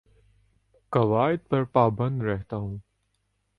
[0.93, 2.77] قوائد پر پابند رہتا ہوں